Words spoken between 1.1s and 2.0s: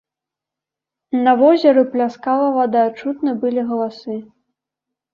На возеры